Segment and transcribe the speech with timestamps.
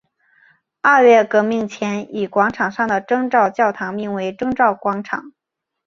[0.81, 5.33] 二月革命前以广场上的征兆教堂名为征兆广场。